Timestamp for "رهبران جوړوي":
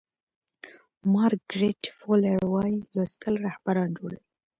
3.45-4.21